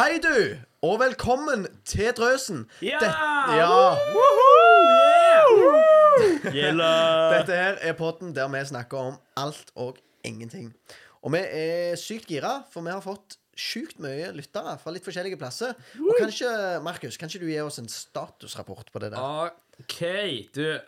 [0.00, 0.56] Hei, du,
[0.88, 2.62] og velkommen til Drøsen.
[2.80, 2.96] Ja!
[3.02, 3.96] Det- ja.
[6.54, 10.72] Gjelder Dette her er podden der vi snakker om alt og ingenting.
[11.20, 15.36] Og vi er sykt gira, for vi har fått sjukt mye lyttere fra litt forskjellige
[15.36, 15.76] plasser.
[16.00, 16.48] Og kanskje,
[16.80, 19.52] Markus, kan ikke du gi oss en statusrapport på det der?
[19.84, 20.00] OK,
[20.54, 20.80] du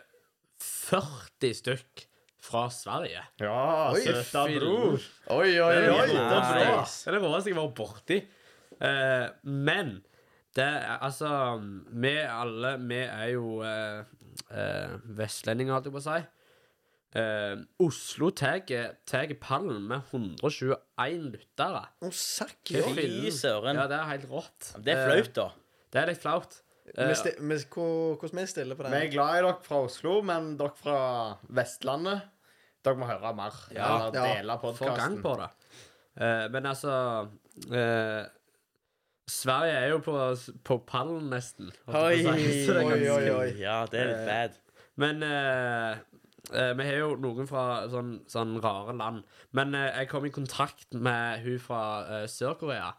[0.57, 2.07] 40 stykk
[2.41, 3.21] fra Sverige.
[3.37, 4.97] Ja, søta bror.
[5.37, 6.07] Oi, oi, oi.
[6.07, 8.25] Det er det råeste jeg har vært borti.
[8.83, 9.93] Eh, men
[10.57, 11.29] det er altså
[12.03, 14.03] Vi alle Vi er jo eh,
[14.51, 16.19] eh, vestlendinger, holdt jeg på å si.
[17.13, 17.55] Eh,
[17.85, 18.63] Oslo tar
[19.39, 21.83] pallen med 121 lyttere.
[22.01, 23.77] Å, sakk, Fy søren.
[23.77, 24.71] Ja, det er helt rått.
[24.83, 25.47] Det er flaut, da.
[25.51, 26.59] Eh, det er litt flaut.
[26.83, 30.57] Hvordan Vi hvor- Hvordan vi stiller på Vi er glad i dere fra Oslo, men
[30.57, 32.21] dere fra Vestlandet
[32.83, 33.53] Dere må høre mer.
[33.71, 34.09] Ja.
[34.09, 34.33] Eller Ja.
[34.35, 35.49] dele Få gang på det.
[36.17, 37.29] Eh, men altså
[37.71, 38.25] eh,
[39.29, 40.15] Sverige er jo på,
[40.67, 41.69] på pallen, nesten.
[41.87, 42.23] Oi.
[42.65, 43.51] Så det er oi, ganske- oi, oi.
[43.61, 44.57] Ja, det er litt bad.
[44.99, 46.01] Men eh,
[46.51, 49.23] eh, vi har jo noen fra sånn, sånn rare land.
[49.57, 51.81] Men eh, jeg kom i kontakt med hun fra
[52.19, 52.91] eh, Sør-Korea.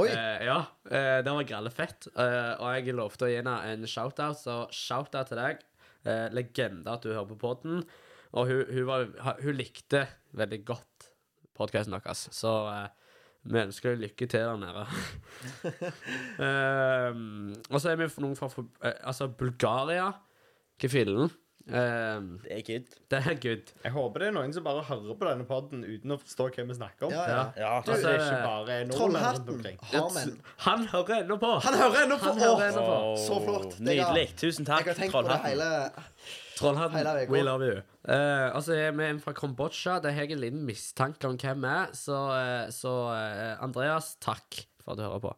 [0.00, 0.06] Oi.
[0.08, 2.06] Eh, ja, eh, det var grellefett.
[2.14, 5.60] Uh, og jeg lovte å gi henne en shout-out, så shout-out til deg.
[6.06, 7.82] Eh, legende at du hører på podden.
[8.32, 9.10] Og hun, hun, var,
[9.42, 10.06] hun likte
[10.38, 11.10] veldig godt
[11.58, 12.86] podkasten deres, så eh,
[13.44, 14.84] vi ønsker deg lykke til der nede.
[16.42, 18.48] Ehm, og så er vi noen fra
[18.86, 20.10] eh, altså Bulgaria.
[20.82, 21.30] Hva fillen?
[21.70, 22.94] Ehm, Det er good.
[23.12, 23.72] det er good.
[23.84, 26.64] Jeg håper det er noen som bare hører på denne podden uten å forstå hva
[26.70, 27.12] vi snakker om.
[27.14, 27.42] Ja, ja.
[27.62, 29.78] Ja, At det er ikke bare er nordmenn Trollhatten omkring.
[29.92, 30.34] har vi en.
[30.66, 31.52] Han hører ennå på!
[31.68, 32.34] Han hører ennå på!
[32.40, 32.96] Hører ennå på.
[33.26, 33.78] Så flott.
[33.80, 34.26] Nydelig.
[34.42, 35.50] Tusen takk, Jeg har tenkt på det Trollhatten.
[35.50, 35.70] hele
[36.58, 37.80] Trollhatten, we love you.
[38.04, 39.98] Uh, altså, vi er fra Kambodsja.
[40.02, 41.92] Det har jeg en liten mistanke om hvem er.
[41.96, 45.32] Så, uh, så uh, Andreas, takk for at du hører på.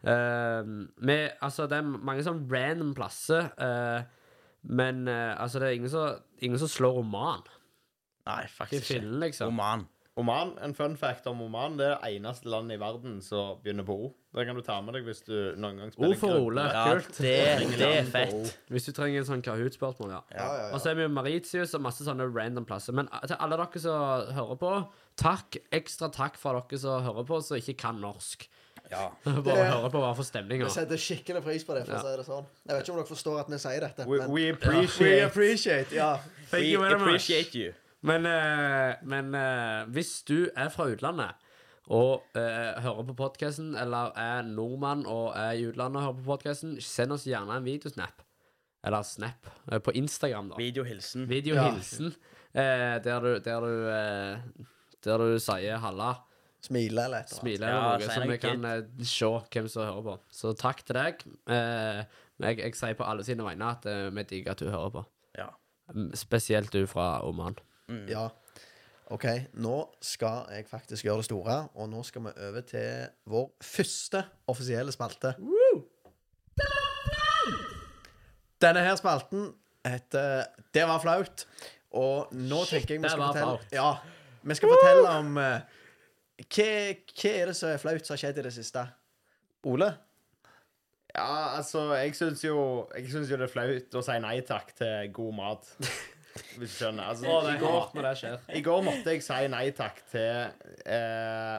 [0.00, 3.50] Vi, altså, det er mange sånn random plasser.
[4.62, 7.42] men altså, det er ingen som, ingen som slår roman.
[8.30, 9.10] Nei, faktisk ikke.
[9.26, 9.52] liksom?
[9.52, 9.84] Oman.
[10.18, 13.86] Oman, En fun fact om Oman det er det eneste landet i verden som begynner
[13.86, 14.08] på O.
[14.34, 16.34] Det kan du ta med deg hvis du noen gang spiller O for.
[16.50, 16.64] Ole.
[16.66, 17.16] Ja, Kult.
[17.22, 17.34] det,
[17.78, 18.50] det er fett.
[18.68, 20.20] Hvis du trenger en sånn Kahoot-spørsmål, ja.
[20.34, 22.92] Ja, ja, Og så er vi jo Maritius og masse sånne random plasser.
[22.98, 24.72] Men til alle dere som hører på,
[25.22, 25.60] takk.
[25.80, 28.48] Ekstra takk for dere som hører på, som ikke kan norsk.
[28.90, 29.06] Ja.
[29.46, 30.66] Bare høre på hva for stemninger.
[30.66, 32.48] Vi setter skikkelig pris på det, for å si det sånn.
[32.66, 35.22] Jeg vet ikke om dere forstår at vi sier dette, We, men we We appreciate
[35.30, 36.16] appreciate, ja.
[36.50, 37.06] Thank We you very much.
[37.06, 37.70] appreciate you.
[38.06, 41.48] Men, eh, men eh, hvis du er fra utlandet
[41.90, 46.28] og eh, hører på podkasten, eller er nordmann og er i utlandet og hører på
[46.30, 48.22] podkasten, send oss gjerne en videosnap.
[48.86, 49.50] Eller snap.
[49.70, 50.60] eh, på Instagram, da.
[50.60, 51.28] Videohilsen.
[51.28, 52.14] Videohilsen.
[52.54, 54.64] Eh, der du, der du,
[55.04, 56.14] der du sier 'halla'.
[56.60, 57.32] Smile eller et.
[57.32, 60.16] Smile eller noe, ja, så vi kan uh, se hvem som hører på.
[60.34, 61.22] Så takk til deg.
[61.48, 62.02] Uh,
[62.40, 65.02] jeg, jeg sier på alle sine vegne at eh, vi digger at du hører på.
[65.38, 65.48] Ja.
[65.92, 67.56] Mm, Spesielt du fra Oman.
[68.10, 68.28] Ja.
[69.10, 69.26] OK,
[69.58, 74.22] nå skal jeg faktisk gjøre det store, og nå skal vi over til vår første
[74.50, 75.32] offisielle spalte.
[78.60, 79.48] Denne her spalten
[79.86, 81.46] heter Det var flaut.
[81.90, 83.72] Og nå tenker jeg vi skal fortelle flaut.
[83.74, 83.90] Ja,
[84.42, 85.80] vi skal fortelle om eh,
[86.40, 86.68] hva,
[87.16, 88.84] hva er det som er flaut som har skjedd i det siste?
[89.66, 89.90] Ole?
[91.10, 94.70] Ja, altså, jeg syns jo, jeg synes jo det er flaut å si nei takk
[94.78, 95.74] til god mat.
[96.58, 97.08] Hvis du skjønner.
[97.10, 98.38] Altså, i, går, når det skjer.
[98.54, 101.58] I går måtte jeg si nei takk til eh,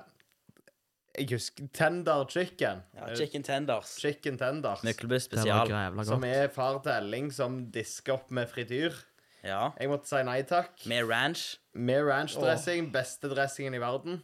[1.19, 2.83] Jeg husker Tender Chicken.
[2.95, 3.09] ja.
[3.19, 3.97] Chicken tenders.
[3.99, 4.83] Chicken Tenders.
[4.87, 5.67] Myklebust spesial.
[5.69, 6.31] jævla Som godt.
[6.31, 8.95] er far til Elling som disker opp med frityr.
[9.43, 9.71] Ja.
[9.79, 10.85] Jeg måtte si nei takk.
[10.87, 11.57] Med ranch.
[11.73, 12.91] Med ranchdressing.
[12.93, 14.21] Beste dressingen i verden.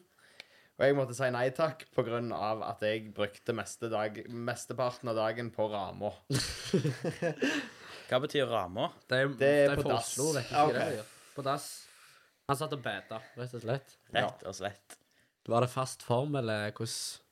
[0.78, 5.50] Og jeg måtte si nei takk av at jeg brukte meste dag, mesteparten av dagen
[5.52, 6.12] på Rama.
[8.08, 8.90] Hva betyr ramma?
[9.10, 10.12] Det er, Det er er på for dass.
[10.18, 11.14] Oslo, vet du Ja, det de gjør?
[11.36, 11.68] På dass.
[12.48, 13.96] Han satt og beta, rett og slett.
[14.16, 14.98] Rett og slett.
[15.48, 17.24] Var det fast form, eller hvordan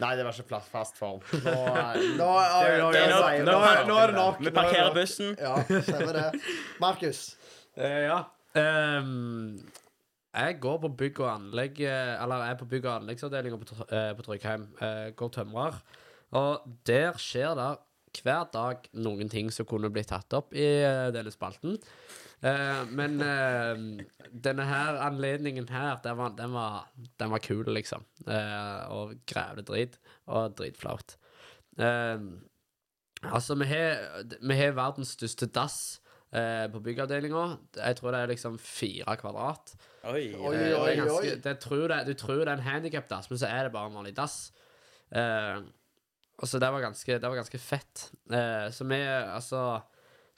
[0.00, 1.20] Nei, det var ikke plass fast form.
[1.32, 4.38] Nå, eh, Nå, oi, oi, det er nok- oi, nå, er- nå er det nok.
[4.38, 5.32] Vi nå er parkerer bussen.
[5.40, 6.40] Ja, stemmer det.
[6.80, 7.22] Markus.
[7.76, 8.20] Eh, ja.
[8.54, 9.58] Ehm,
[10.34, 13.68] jeg går på bygg og anlegg eh, Eller jeg er på bygg- og anleggsavdelinga på,
[13.72, 14.68] Tr- eh, på Tryggheim.
[14.80, 15.80] Eh, går tømrer.
[16.38, 17.70] Og der skjer det
[18.18, 21.78] hver dag noen ting som kunne blitt tatt opp i eh, denne spalten.
[22.42, 26.86] Eh, men eh, denne her anledningen her, den var, den var,
[27.20, 28.04] den var kul, liksom.
[28.26, 29.98] Eh, og grævde drit.
[30.26, 31.16] Og dritflaut.
[31.78, 32.18] Eh,
[33.30, 34.04] altså, vi har,
[34.40, 35.78] vi har verdens største dass
[36.32, 37.44] eh, på byggavdelinga.
[37.76, 39.74] Jeg tror det er liksom fire kvadrat.
[40.08, 40.30] Oi.
[40.34, 41.40] Oi, Eh, det oi, er ganske, oi.
[41.44, 44.00] det tror det, du tror det er en handikapdass, men så er det bare en
[44.00, 44.40] vanlig dass.
[45.12, 45.60] Eh,
[46.40, 48.06] og så det var ganske, det var ganske fett.
[48.32, 49.82] Eh, så vi, altså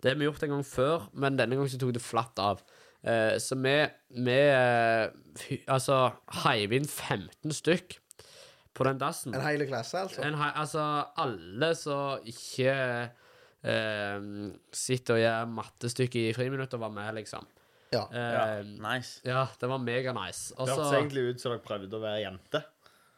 [0.02, 2.62] Det har vi gjort en gang før, men denne gangen så tok det flatt av.
[3.06, 3.76] Eh, så vi,
[4.26, 5.04] vi eh,
[5.38, 6.00] fy- altså
[6.43, 7.99] heiv inn 15 stykk
[8.75, 9.34] på den dassen.
[9.37, 10.25] En hel klasse, altså.
[10.26, 10.82] En, hei- altså,
[11.22, 12.75] alle som ikke
[13.62, 14.26] eh,
[14.75, 17.46] sitter og gjør mattestykke i friminutter, var med, liksom.
[17.93, 18.06] Ja.
[18.10, 19.20] Ja, Eh, nice.
[19.28, 20.54] ja, det var mega nice.
[20.56, 22.62] Og Det hørtes egentlig ut som dere prøvde å være jente.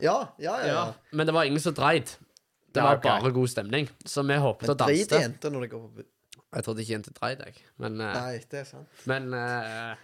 [0.02, 0.66] Ja, ja, ja.
[0.66, 0.92] ja, ja.
[1.12, 2.10] men det var ingen som dreid.
[2.74, 3.20] Det var okay.
[3.22, 3.88] bare god stemning.
[4.04, 5.06] Så vi håpet å danse.
[5.06, 5.22] danse.
[5.28, 6.10] jenter når de går på
[6.54, 9.00] Jeg trodde ikke jenter dreide, deg, Men, eh, Nei, det er sant.
[9.10, 9.94] men uh,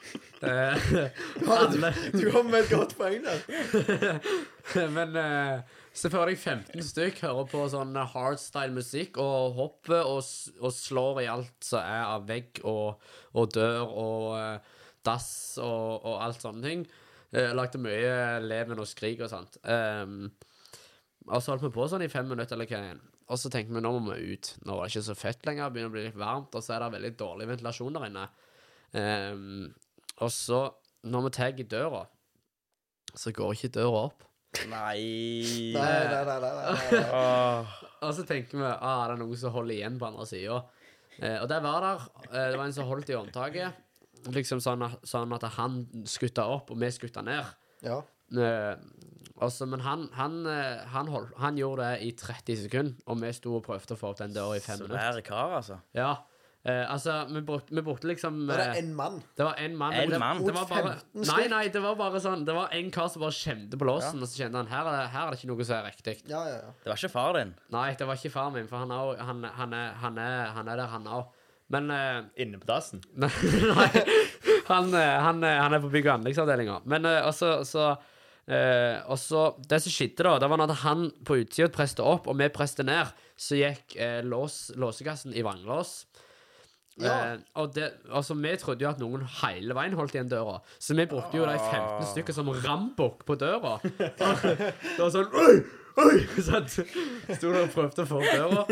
[0.41, 1.05] det,
[1.47, 4.19] alle Du kom med et godt poeng der.
[4.97, 10.27] Men uh, se for deg 15 stykk hører på sånn hardstyle musikk og hopper og,
[10.61, 13.01] og slår i alt som er av vegg og,
[13.35, 14.77] og dør og eh,
[15.07, 16.87] dass og, og alt sånne ting.
[17.35, 19.59] Uh, lagde mye leven og skrik og sånt.
[19.67, 20.31] Um,
[21.29, 23.03] og så holdt vi på sånn i fem minutter eller hva igjen.
[23.31, 24.55] Og så tenkte vi nå må vi ut.
[24.67, 26.75] Nå var det ikke så fett lenger, det begynner å bli litt varmt, og så
[26.75, 28.25] er det veldig dårlig ventilasjon der inne.
[28.91, 29.69] Um,
[30.25, 30.65] og så,
[31.07, 32.03] når vi tar i døra,
[33.15, 34.27] så går ikke døra opp.
[34.67, 35.75] Nei.
[35.77, 37.71] Nei, nei, nei, nei, nei, oh.
[38.03, 40.59] Og så tenker vi ah, det er noen som holder igjen på andre sida.
[41.21, 42.09] Eh, og det var der.
[42.31, 43.87] Eh, det var en som holdt i håndtaket.
[44.35, 47.47] Liksom sånn at, sånn at han skutta opp, og vi skutta ned.
[47.87, 48.01] Ja.
[48.35, 48.75] Eh,
[49.41, 53.33] altså, men han, han, eh, han, hold, han gjorde det i 30 sekunder, og vi
[53.37, 54.99] sto og prøvde å få opp den døra i fem minutter.
[54.99, 55.81] Svære kar, altså.
[55.97, 56.13] Ja.
[56.61, 59.23] Eh, altså, vi brukte, vi brukte liksom Var det én mann?
[59.37, 59.95] det var en mann.
[59.97, 60.43] En det, mann?
[60.45, 63.23] Det var bare, 15 nei, nei, det var bare sånn Det var en kar som
[63.25, 65.49] bare kjente på låsen, og så kjente han her er, det, her er det ikke
[65.55, 66.17] noe som er riktig.
[66.29, 66.75] Ja, ja, ja.
[66.85, 67.55] Det var ikke far din.
[67.73, 70.69] Nei, det var ikke far min, for han er, han, han er, han er, han
[70.69, 71.33] er der, han òg.
[71.71, 73.01] Men eh, Inne på dassen.
[73.23, 73.89] Nei,
[74.69, 76.81] han, eh, han, eh, han er på bygg- og anleggsavdelinga.
[76.91, 77.93] Men eh, også, så
[78.51, 82.29] eh, og så Det som skjedde, da, det var når han på utsida presste opp,
[82.31, 86.01] og vi presste ned, så gikk eh, lås, låsekassen i vannlås.
[87.01, 87.33] Ja.
[87.33, 90.97] Eh, og det, altså, vi trodde jo at noen hele veien holdt igjen døra, så
[90.99, 93.79] vi brukte jo de 15 stykker som rambukk på døra.
[93.85, 95.55] Det var sånn Oi!
[96.01, 96.17] Oi!
[96.47, 96.77] Sant?
[96.77, 98.65] Sto der og prøvde å få opp døra.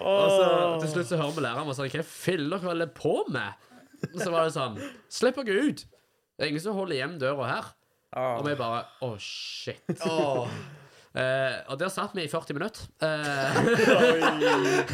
[0.00, 0.48] Og så
[0.82, 3.66] til slutt så hører vi læreren og sånn Hva fyller dere på med?
[4.12, 4.78] Og så var det sånn
[5.12, 5.84] Slipp dere ut!
[6.38, 7.70] Det er ingen som holder igjen døra her.
[8.16, 9.84] Og vi bare Å, shit.
[11.18, 12.84] Eh, og der satt vi i 40 minutter.
[13.02, 13.56] Eh,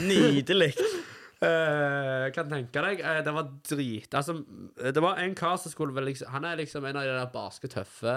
[0.07, 0.71] Nydelig.
[1.43, 3.03] Eh, kan tenke deg.
[3.03, 4.37] eh, det var drit Altså,
[4.79, 7.33] det var en kar som skulle vel liksom Han er liksom en av de der
[7.35, 8.15] barske, tøffe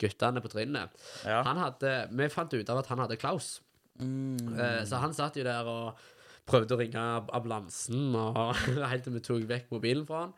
[0.00, 0.90] guttene på trinnet.
[1.28, 1.42] Ja.
[1.46, 3.60] Han hadde Vi fant ut av at han hadde Klaus.
[4.00, 6.00] Eh, så han satt jo der og
[6.46, 7.04] prøvde å ringe
[7.34, 8.56] ambulansen, og
[8.90, 10.34] helt til vi tok vekk mobilen fra han.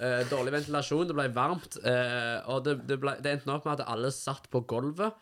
[0.00, 3.80] Eh, dårlig ventilasjon, det ble varmt, Uh, og det, det, ble, det endte opp med
[3.80, 5.12] at alle satt på gulvet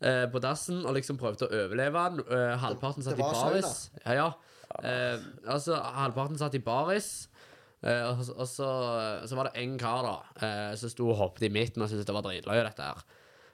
[0.00, 2.24] uh, på dassen og liksom prøvde å overleve den.
[2.62, 3.88] Halvparten satt i baris.
[4.04, 4.28] Ja, ja.
[5.44, 7.28] Altså, halvparten satt i baris.
[7.84, 8.68] Og, og så,
[9.28, 10.14] så var det en kar da
[10.80, 13.02] som sto og hoppet i midten og syntes det var dritløye, dette her.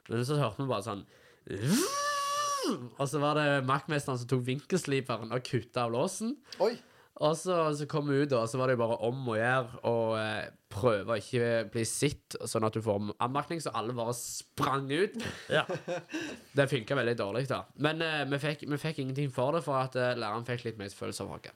[0.07, 1.03] Men så hørte vi bare sånn
[3.01, 6.37] Og så var det maktmesteren som tok vinkelsliperen og kutta av låsen.
[6.63, 6.77] Oi.
[7.19, 9.81] Og så, så kom vi ut, og så var det jo bare om å gjøre
[9.85, 14.15] å eh, prøve å ikke bli sitt, sånn at du får anmerkning, så alle bare
[14.17, 15.17] sprang ut.
[15.51, 15.65] Ja.
[16.55, 17.65] Det funka veldig dårlig, da.
[17.83, 20.79] Men eh, vi, fikk, vi fikk ingenting for det, for at eh, læreren fikk litt
[20.81, 21.51] medfølelse av oss.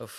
[0.00, 0.16] Uff.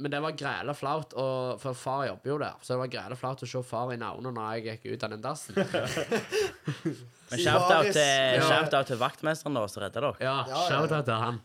[0.00, 3.20] Men det var græla flaut, og, for far jobber jo der, så det var græla
[3.20, 5.54] flaut å se far i navnet når jeg gikk ut av den dassen.
[7.30, 8.48] Men shout-out til, Ja.
[8.48, 10.16] shout til vaktmesteren da, som redda dere.
[10.24, 11.42] Ja, shout-out til han.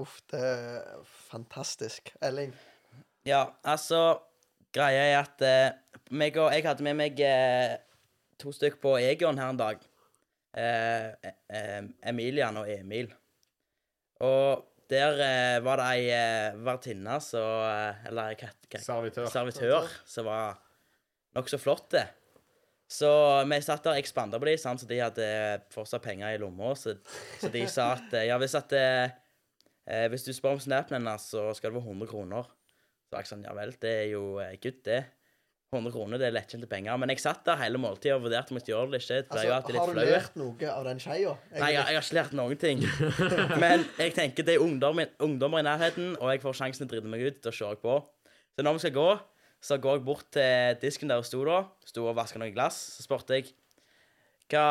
[0.00, 2.12] Uff, det er fantastisk.
[2.24, 2.52] Elling.
[3.28, 4.20] Ja, altså
[4.72, 5.70] Greia er at eh,
[6.16, 7.76] meg og, jeg hadde med meg eh,
[8.40, 9.82] to stykker på Egon her en dag.
[10.56, 13.10] Eh, eh, Emilian og Emil.
[14.24, 19.28] Og der eh, var det ei eh, vertinne som eh, Eller hva kat- Servitør.
[19.30, 20.58] servitør som var
[21.36, 21.90] nokså flott.
[21.94, 22.06] det.
[22.90, 23.06] Så
[23.46, 25.26] vi satt der, jeg spanda på dem, så de hadde
[25.70, 26.72] fortsatt penger i lomma.
[26.74, 26.96] Så,
[27.38, 28.72] så de sa at eh, ja, hvis at
[29.90, 32.50] eh, Hvis du spør om snappen hennes, så skal det være 100 kroner.
[33.10, 35.00] Så jeg sånn, ja vel, det er jo eh, good, det.
[35.70, 36.96] 100 kroner, det er lettkjente penger.
[36.98, 39.18] Men jeg satt der hele måltida og vurderte om jeg skulle gjøre det eller ikke.
[39.20, 41.34] Det ble jo Altså, har du lært noe av den skeia?
[41.54, 42.82] Nei, jeg, jeg har ikke lært noen ting.
[43.62, 46.90] Men jeg tenker det er ungdommer, ungdommer i nærheten, og jeg får sjansen til å
[46.96, 47.38] drite meg ut.
[47.46, 47.98] Da kjører jeg på.
[48.56, 49.10] Så når vi skal gå,
[49.70, 51.60] så går jeg bort til disken der hun sto da.
[51.86, 52.80] Sto og vaska noen glass.
[52.96, 53.52] Så spurte jeg
[54.50, 54.66] hva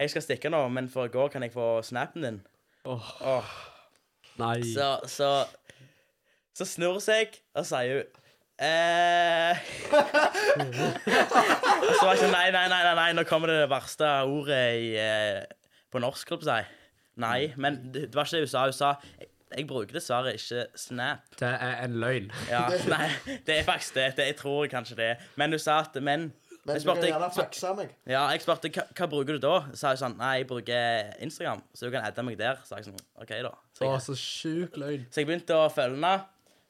[0.00, 2.40] Jeg skal stikke nå, men før jeg går, kan jeg få snappen din?
[2.88, 3.52] Åh, Åh.
[4.40, 4.58] Nei.
[4.72, 5.30] Så, så
[6.56, 8.18] Så snur hun seg og sier hun
[8.62, 9.58] eh.
[11.96, 14.92] Så var jeg sånn Nei, nei, nei, nei, nå kommer det det verste ordet i,
[15.00, 15.42] eh,
[15.92, 16.58] på norsk, holdt på.
[17.22, 18.64] Nei, men det, det var ikke det hun sa.
[18.68, 21.26] Hun sa jeg, jeg bruker dessverre ikke Snap.
[21.40, 22.30] Det er en løgn.
[22.48, 23.08] Ja, nei,
[23.46, 24.06] det er faktisk det.
[24.16, 25.10] det jeg tror kanskje det.
[25.36, 26.30] Men hun sa at Men,
[26.64, 27.94] Men jeg du kan gjerne jeg, fakse meg.
[28.06, 29.54] ja, jeg spurte hva, hva bruker du da?
[29.72, 32.60] Så sa jeg sånn Nei, jeg bruker Instagram, så du kan adde meg der.
[32.68, 33.50] Så jeg sånn OK, da.
[33.74, 35.08] Så Å, så sjuk løgn.
[35.10, 36.12] så jeg begynte å følge henne.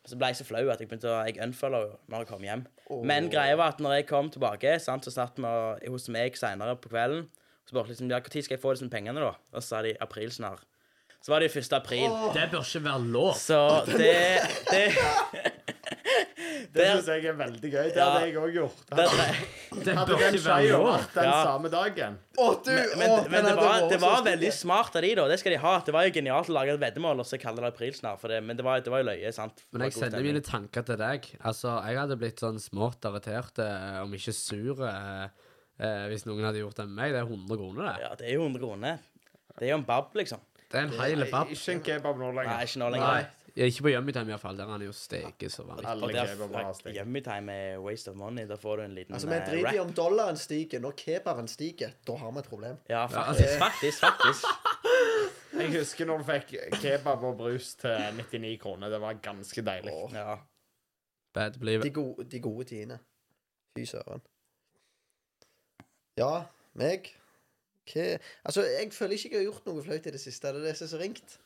[0.09, 2.65] Så ble jeg så flau at jeg begynte å Jeg unfollow når jeg kom hjem.
[3.07, 6.75] Men greia var at når jeg kom tilbake, sant, så satt vi hos meg senere
[6.81, 7.29] på kvelden.
[7.63, 9.37] Så spurte jeg liksom, ja, når skal jeg få disse pengene, da?
[9.53, 10.65] Og så sa de april snart.
[11.23, 11.77] Så var det jo 1.
[11.79, 12.17] april.
[12.35, 13.37] Det bør ikke være lov.
[13.39, 13.61] Så
[13.93, 14.09] det
[14.73, 14.83] Det,
[16.73, 17.89] Det syns jeg er veldig gøy.
[17.93, 18.79] Det hadde jeg òg gjort.
[18.89, 19.05] det,
[19.85, 22.71] Det Hadde bør den skeia vært den samme dagen Åh, du!
[22.73, 25.27] men, men, men det var, det var veldig smart av de, da.
[25.29, 25.73] Det skal de ha.
[25.85, 28.23] Det var jo genialt å lage et veddemål og så kalle det april snart.
[28.23, 29.65] For det, men det var, det var jo løye, sant.
[29.75, 31.29] Men jeg sender mine tanker til deg.
[31.45, 35.27] Altså, jeg hadde blitt sånn smått irritert, eh, om ikke sur, eh,
[35.77, 37.13] eh, hvis noen hadde gjort det med meg.
[37.13, 37.95] Det er 100 kroner, det.
[38.07, 39.05] Ja, det er jo 100 kroner.
[39.59, 40.41] Det er jo en bab, liksom.
[40.73, 41.53] Det er en hel bab.
[41.53, 42.55] Ikke en kebab nå lenger.
[42.55, 43.13] Nei, ikke nå lenger.
[43.21, 44.57] Nei, ikke på Yummytime iallfall.
[44.57, 45.87] Der er han jo steket så vanlig.
[45.89, 46.97] Alle kebaber har stek.
[46.97, 48.47] Yummytime er waste of money.
[48.49, 50.81] Da får du en liten Altså, Vi eh, driter i om dollaren stiger.
[50.81, 52.77] Når kebaben stiger, da har vi et problem.
[52.89, 53.59] Ja, faktisk.
[53.59, 54.01] Faktisk.
[54.01, 54.47] faktisk.
[55.61, 58.89] Jeg husker når du fikk kebab og brus til 99 kroner.
[58.89, 59.93] Det var ganske deilig.
[59.93, 60.37] Åh, Ja.
[61.35, 61.83] Bad believe.
[61.83, 62.99] de, gode, de gode tidene.
[63.77, 64.21] Fy søren.
[66.17, 66.45] Ja,
[66.77, 67.09] meg
[67.93, 70.49] Hva Altså, jeg føler ikke jeg har gjort noe flaut i det siste.
[70.53, 71.39] Det er det som er så ringt.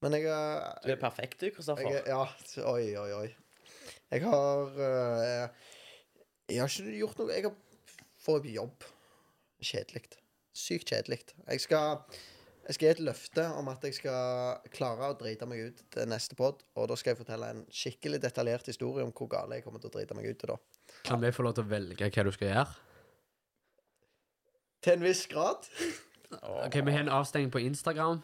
[0.00, 2.00] Men jeg har Du er perfekt, du, jeg, Kristoffer.
[2.08, 2.22] Ja.
[2.70, 3.28] Oi, oi, oi.
[4.10, 5.68] Jeg har eh,
[6.50, 7.54] Jeg har ikke gjort noe Jeg har
[8.20, 8.88] fått jobb.
[9.60, 10.06] Kjedelig.
[10.56, 11.22] Sykt kjedelig.
[11.46, 12.00] Jeg skal
[12.70, 16.06] jeg skal gi et løfte om at jeg skal klare å drite meg ut til
[16.06, 16.60] neste pod.
[16.78, 19.90] Og da skal jeg fortelle en skikkelig detaljert historie om hvor gale jeg kommer til
[19.90, 20.58] å drite meg ut til da.
[21.08, 22.76] Kan vi få lov til å velge hva du skal gjøre?
[24.86, 25.66] Til en viss grad.
[26.30, 28.22] Ok, Vi har en avstengning på Instagram.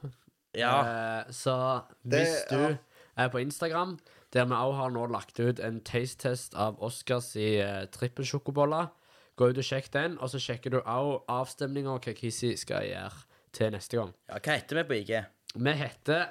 [0.56, 0.74] Ja.
[1.20, 1.56] Eh, så
[2.02, 2.76] Det- hvis du ja.
[3.16, 3.98] er på Instagram,
[4.32, 8.88] der vi òg har nå lagt ut en taste-test av Oscars i uh, trippelsjokoboller,
[9.36, 13.12] gå ut og sjekk den, og så sjekker du òg avstemninga hva Kissy skal gjøre
[13.52, 14.12] til neste gang.
[14.28, 14.38] ja.
[14.38, 15.24] Hva heter vi på IG?
[15.56, 16.26] Vi heter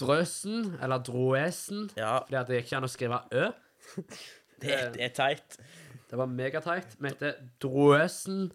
[0.00, 3.50] Drøsen, eller Droesen, Ja, fordi at det gikk ikke an å skrive Ø.
[4.62, 5.56] det, er- det er teit.
[6.10, 6.96] Det var megateit.
[7.00, 8.52] Vi heter Droesen,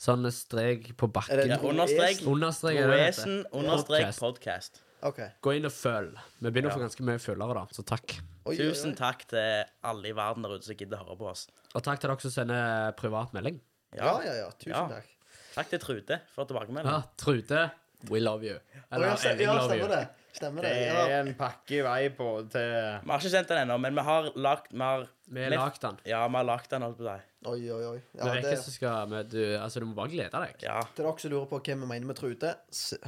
[0.00, 1.36] sånn strek på Er bakken.
[1.42, 2.22] det Ja, understrek.
[2.26, 3.44] Understrek er det det heter.
[3.52, 4.20] Understrek Podcast.
[4.20, 4.80] podcast.
[5.02, 5.20] OK.
[5.42, 6.16] Gå inn og følg.
[6.40, 8.18] Vi begynner å få ganske mye følgere, da, så takk.
[8.46, 8.96] Oi, oi, Tusen oi.
[8.96, 11.46] takk til alle i verden der ute som gidder å høre på oss.
[11.74, 13.60] Og takk til dere som sender privat melding.
[13.96, 14.50] Ja, ja, ja.
[14.58, 14.88] Tusen Ja.
[14.88, 15.06] takk.
[15.54, 16.46] Takk til Trude for.
[16.84, 17.70] Ja, Trude,
[18.08, 18.54] we love you.
[18.56, 19.88] Å, Eller ja, stem- Elling ja, love stemmer you.
[19.88, 20.08] det.
[20.32, 20.70] Stemmer det.
[20.70, 21.06] Det Ja.
[21.06, 24.00] er en pakke i vei på til Vi har ikke sendt den ennå, men vi
[24.02, 25.98] har lagt Vi har, Vi har vi- den.
[26.06, 27.24] Ja, vi har lagt den, holdt på å si.
[27.48, 28.00] Oi, oi, oi.
[28.18, 30.58] Ja, det, ikke som skal med, du, Altså, du må bare glede deg.
[30.60, 30.82] Ja.
[30.92, 32.50] til dere som lurer på hva vi mener med Trude,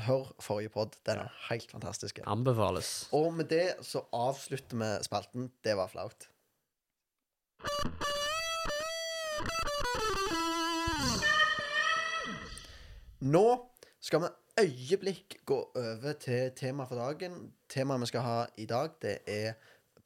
[0.07, 0.95] hør forrige pod.
[1.05, 2.23] Den er helt fantastisk.
[2.25, 2.93] Anbefales.
[3.13, 5.51] Og med det så avslutter vi spalten.
[5.61, 6.31] Det var flaut.
[13.21, 13.45] Nå
[14.01, 14.33] skal vi
[14.65, 17.37] øyeblikk gå over til temaet for dagen.
[17.69, 19.53] Temaet vi skal ha i dag, det er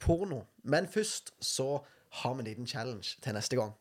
[0.03, 0.43] porno.
[0.65, 1.79] Men først så
[2.23, 3.73] har vi en liten challenge til neste gang.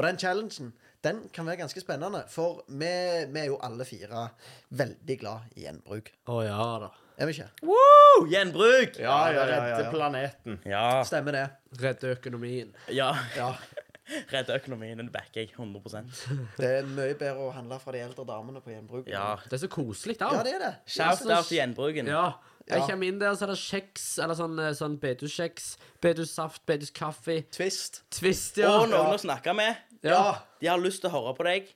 [0.00, 0.72] Og den challengen
[1.04, 2.88] den kan være ganske spennende, for vi,
[3.32, 4.26] vi er jo alle fire
[4.76, 6.10] veldig glad i gjenbruk.
[6.28, 6.90] Å ja da.
[7.20, 7.46] Er vi ikke?
[7.68, 8.26] Woo!
[8.32, 8.96] Gjenbruk!
[9.00, 10.58] Ja, ja, ja, ja, redde planeten.
[10.68, 10.84] Ja.
[11.08, 11.46] Stemmer det.
[11.80, 12.74] Redde økonomien.
[12.92, 13.12] ja.
[13.36, 13.54] Ja.
[14.32, 14.98] Redde økonomien.
[14.98, 16.08] Den backer jeg 100%
[16.58, 19.06] Det er mye bedre å handle fra de eldre damene på gjenbruk.
[19.08, 19.36] Ja.
[19.46, 20.32] Det er så koselig, da.
[20.34, 20.70] ja det er det.
[20.90, 22.10] Shout out til gjenbruken.
[22.10, 22.24] Ja.
[22.70, 25.70] Jeg kommer inn der, så er det kjeks, eller sånn, eh, sånn betuskjeks,
[26.02, 28.02] betussaft, betuskaffe, Twist.
[28.14, 28.70] Twist, ja.
[28.80, 29.14] Og noen Ja.
[29.16, 29.78] å snakke med.
[30.04, 30.34] Ja.
[30.60, 31.66] De har lyst til å høre på deg.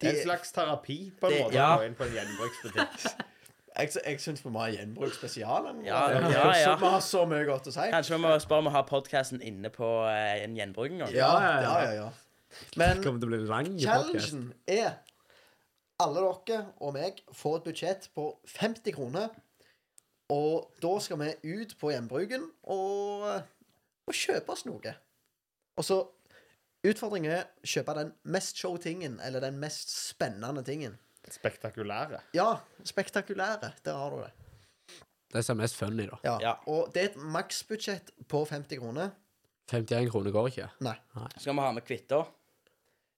[0.00, 1.74] Det er De- en slags terapi på en Det- måte ja.
[1.76, 3.26] å gå inn på en gjenbruksbutikk.
[3.80, 5.68] Jeg, jeg syns vi må ha gjenbruk spesial.
[5.86, 6.72] Ja, ja, ja.
[6.76, 7.84] Vi har så mye godt å si.
[7.92, 11.12] Kanskje vi må spørre om å ha podkasten inne på eh, en gjenbruk en gang.
[11.14, 12.08] Ja, Ja, ja, ja.
[12.76, 13.86] Men Det kommer til å bli lang podcast.
[13.86, 14.90] challengen er
[16.02, 18.26] alle dere og meg får et budsjett på
[18.58, 19.30] 50 kroner.
[20.34, 23.22] Og da skal vi ut på gjenbruken og,
[24.06, 24.96] og kjøpe oss noe.
[25.78, 26.02] Og så
[26.86, 30.96] Utfordringen er å kjøpe den mest show-tingen, eller den mest spennende tingen.
[31.30, 32.22] Spektakulære.
[32.34, 32.54] Ja,
[32.88, 33.74] spektakulære.
[33.84, 34.30] Der har du det.
[35.30, 36.16] Det som er mest funny, da.
[36.24, 36.38] Ja.
[36.42, 36.54] Ja.
[36.66, 39.12] Og det er et maksbudsjett på 50 kroner.
[39.70, 40.70] 51 kroner går ikke.
[40.82, 40.96] Nei.
[41.36, 42.32] Skal vi ha med kvitter?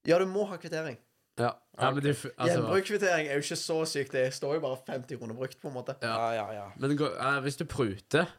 [0.05, 0.99] Ja, du må ha kvittering.
[1.39, 4.13] Ja, ja men du altså, Gjenbrukskvittering er jo ikke så sykt.
[4.13, 5.95] Det står jo bare 50 kroner brukt, på en måte.
[6.03, 6.17] Ja.
[6.35, 6.67] Ja, ja.
[6.77, 8.29] Men går, eh, hvis du pruter,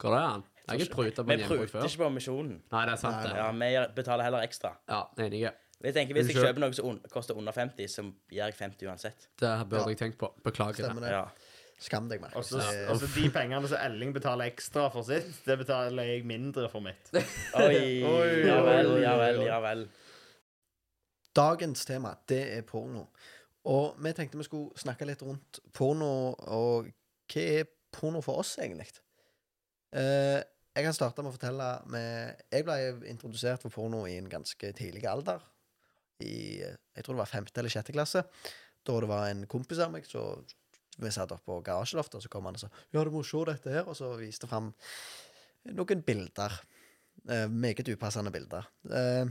[0.00, 0.46] går det an?
[0.70, 1.88] Jeg har ikke pruta på Vi en gjenbruk pruter før.
[1.88, 2.62] ikke på misjonen.
[2.72, 3.36] Nei, det er sant, det.
[3.36, 4.72] Ja, Vi betaler heller ekstra.
[4.88, 5.52] Ja, enige.
[5.82, 6.46] Jeg tenker Hvis jeg Unnskyld.
[6.46, 9.28] kjøper noe som un koster under 50, så gir jeg 50 uansett.
[9.40, 9.88] Det burde Ja.
[9.88, 10.28] jeg tenkt på.
[10.44, 11.08] Beklager Stemmer det.
[11.08, 11.10] det.
[11.10, 11.24] Ja.
[11.80, 12.90] Skam deg, Og så Markus.
[12.90, 16.80] og så de pengene som Elling betaler ekstra for sitt, det betaler jeg mindre for
[16.80, 17.08] mitt.
[17.54, 19.88] Oi, Oi, ja vel, ja vel, ja vel.
[21.36, 23.06] Dagens tema, det er porno.
[23.70, 26.88] Og vi tenkte vi skulle snakke litt rundt porno, og
[27.32, 28.88] hva er porno for oss, egentlig?
[29.92, 30.42] Eh,
[30.80, 32.76] jeg kan starte med å fortelle med Jeg ble
[33.10, 35.42] introdusert for porno i en ganske tidlig alder.
[36.24, 38.24] I jeg tror det var femte eller sjette klasse.
[38.86, 40.24] Da det var en kompis av meg så
[41.00, 43.40] vi satt oppe på garasjeloftet, og så kom han og sa Ja, du må se
[43.48, 43.88] dette her.
[43.88, 44.72] Og så viste fram
[45.76, 46.56] noen bilder.
[47.28, 48.68] Eh, meget upassende bilder.
[48.88, 49.28] Eh,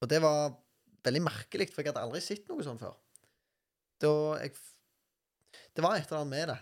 [0.00, 0.54] og det var
[1.06, 2.96] veldig merkelig, for jeg hadde aldri sett noe sånt før.
[4.00, 4.56] Da jeg
[5.76, 6.58] Det var et eller annet med det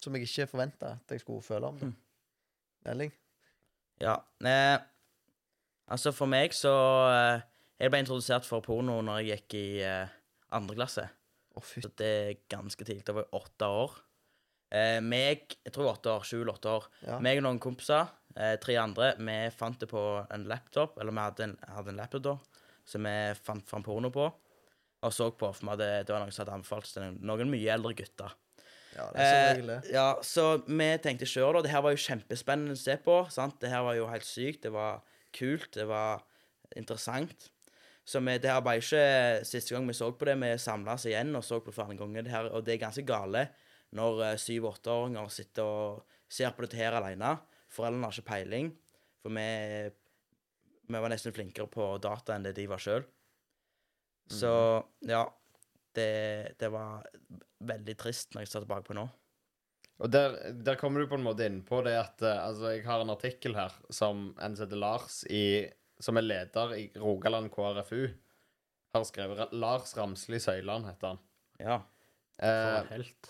[0.00, 1.88] som jeg ikke forventa at jeg skulle føle om det.
[2.88, 3.12] Elling?
[4.00, 4.16] Ja.
[4.44, 4.78] Eh,
[5.92, 6.72] altså, for meg så
[7.10, 7.42] eh,
[7.80, 10.14] Jeg ble introdusert for porno når jeg gikk i eh,
[10.56, 11.08] andre klasse.
[11.60, 13.04] Fy Så det er ganske tidlig.
[13.04, 13.98] Det var åtte år.
[14.72, 16.24] Eh, meg Jeg tror åtte år.
[16.24, 16.86] Sju eller åtte år.
[17.04, 17.18] Ja.
[17.20, 20.96] Meg og noen kompiser, eh, tre andre, vi fant det på en laptop.
[21.00, 22.36] Eller vi hadde en, hadde en laptop da,
[22.88, 24.30] som vi fant fram porno på.
[25.00, 27.52] Og så på, for vi hadde, det var noen som hadde anbefalt til noen, noen
[27.52, 28.36] mye eldre gutter.
[28.96, 29.78] Ja, det er som Eh, regel det.
[29.94, 31.62] ja, så vi tenkte sjøl, da.
[31.66, 33.16] Det her var jo kjempespennende å se på.
[33.30, 33.58] sant?
[33.62, 34.62] Det her var jo helt sykt.
[34.66, 35.00] Det var
[35.36, 35.70] kult.
[35.76, 36.24] Det var
[36.76, 37.50] interessant.
[38.04, 40.34] Så vi, det her var ikke siste gang vi så på det.
[40.40, 42.26] Vi samla oss igjen og så på det flere ganger.
[42.26, 43.46] Det her, og det er ganske gale
[43.94, 47.36] når eh, syv-åtteåringer sitter og ser på dette her alene.
[47.70, 48.72] Foreldrene har ikke peiling.
[49.22, 49.46] For vi,
[50.90, 53.04] vi var nesten flinkere på data enn det de var sjøl.
[54.30, 54.50] Så
[55.06, 55.24] ja.
[55.96, 57.06] Det, det var
[57.66, 59.08] veldig trist når jeg ser tilbake på nå.
[60.00, 62.86] Og der, der kommer du på en måte inn på det at eh, Altså, jeg
[62.86, 65.42] har en artikkel her som en som heter Lars i
[66.00, 68.06] Som er leder i Rogaland KrFU.
[68.96, 71.20] Har skrevet Lars Ramsli Søyland, heter han.
[71.60, 71.76] Ja.
[72.40, 73.28] For Eh, en helt.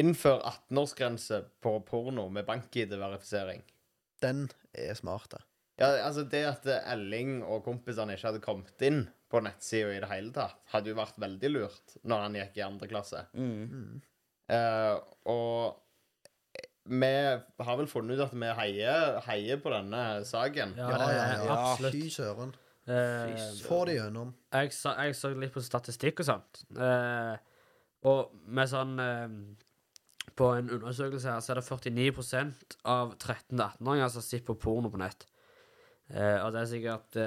[0.00, 3.60] innfør 18-årsgrense på porno med bank-ID-verifisering.
[4.24, 5.42] Den er smart, da.
[5.78, 10.00] Ja, altså Det at eh, Elling og kompisene ikke hadde kommet inn på nettsida i
[10.00, 13.26] det hele tatt, hadde jo vært veldig lurt når han gikk i andre klasse.
[13.36, 14.00] Mm.
[14.48, 14.94] Uh,
[15.28, 15.84] og
[16.88, 17.10] vi
[17.60, 20.72] har vel funnet ut at vi heier, heier på denne saken.
[20.78, 21.58] Ja, Ja, ja, ja.
[21.74, 21.92] absolutt.
[21.92, 22.54] Fy søren.
[22.88, 23.34] Eh,
[23.66, 24.30] Få det gjennom.
[24.54, 26.62] jeg, så, jeg så litt på statistikk og sånt.
[26.72, 27.34] Eh,
[28.08, 29.26] og med sånn eh,
[30.38, 35.00] På en undersøkelse her så er det 49% av 13-18-åringer som sitter på porno på
[35.02, 35.26] nett.
[36.08, 37.18] Eh, og det er sikkert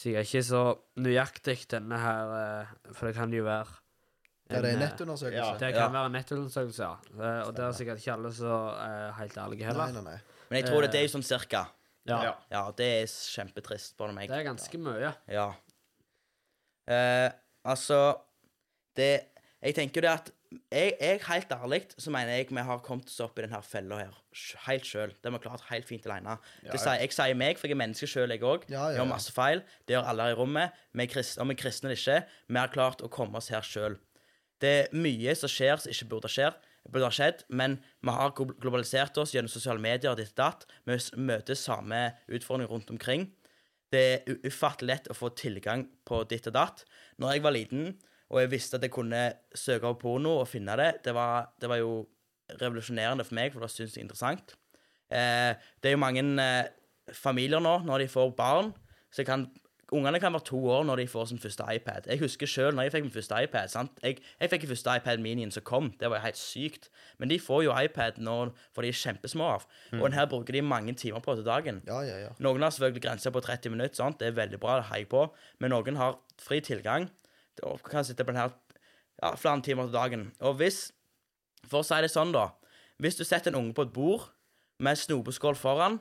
[0.00, 0.62] eh, Sikkert ikke så
[0.96, 3.66] nøyaktig, denne her, eh, for det kan jo være
[4.50, 5.36] Ja, det er en, eh, nettundersøkelse.
[5.36, 5.58] ja.
[5.58, 5.82] Det Ja.
[5.86, 6.96] kan være en nettundersøkelse, ja.
[7.20, 9.92] Eh, og det er sikkert ikke alle så uh, helt ærlige heller.
[9.92, 10.20] nei, nei.
[10.50, 11.66] Men jeg tror det, det er jo sånn cirka.
[12.06, 12.34] Ja, Ja.
[12.50, 14.28] Ja, det er kjempetrist, spør du meg.
[14.28, 15.14] Det er ganske mye.
[15.28, 15.52] Ja.
[16.90, 17.30] Uh,
[17.64, 18.16] altså
[18.96, 19.26] Det
[19.62, 23.06] Jeg tenker jo det at jeg, jeg helt ærlig så mener jeg vi har kommet
[23.06, 24.16] oss opp i denne fella her
[24.66, 25.12] helt sjøl.
[25.14, 26.36] Det har vi klart helt fint alene.
[26.66, 28.66] Ja, sier, jeg sier meg, for jeg er menneske sjøl, jeg òg.
[28.70, 29.62] Ja, ja, Jeg gjør masse feil.
[29.86, 30.80] Det gjør alle her i rommet.
[30.94, 32.18] Vi er kristne, om vi er kristne eller ikke.
[32.50, 33.98] Vi har klart å komme oss her sjøl.
[34.60, 36.58] Det er mye som skjer som ikke burde ha skjedd,
[36.90, 40.66] burde ha skjedd, men vi har globalisert oss gjennom sosiale medier ditt datt.
[40.88, 43.30] Vi møter samme utfordringer rundt omkring.
[43.90, 46.84] Det er ufattelig lett å få tilgang på ditt og datt.
[47.18, 47.88] Når jeg var liten,
[48.30, 49.24] og jeg visste at jeg kunne
[49.58, 51.94] søke opp porno og finne det, det var, det var jo
[52.60, 54.54] revolusjonerende for meg, for det syntes jeg interessant.
[55.10, 56.70] Eh, det er jo mange eh,
[57.14, 58.72] familier nå, når de får barn,
[59.10, 59.48] så kan
[59.90, 62.04] Ungene kan være to år når de får sin første iPad.
[62.06, 63.72] Jeg husker sjøl når jeg fikk min første iPad.
[63.72, 63.96] sant?
[64.06, 65.88] Jeg, jeg fikk den første iPad minien som kom.
[65.98, 66.86] Det var jo helt sykt.
[67.18, 68.36] Men de får jo iPad nå,
[68.70, 69.66] for de er kjempesmå av.
[69.98, 71.82] Og den her bruker de mange timer på til dagen.
[71.90, 72.30] Ja, ja, ja.
[72.38, 73.96] Noen har selvfølgelig grenser på 30 minutter.
[73.98, 74.20] sant?
[74.22, 75.24] Det er veldig bra, det heier jeg på.
[75.58, 77.10] Men noen har fri tilgang
[77.66, 78.52] og kan sitte på den her
[79.22, 80.26] ja, flere timer til dagen.
[80.40, 80.90] Og hvis
[81.68, 82.46] For å si det sånn, da.
[83.04, 84.22] Hvis du setter en unge på et bord
[84.80, 85.98] med en snopeskål foran,